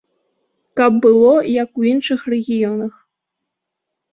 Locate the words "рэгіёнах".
2.35-2.93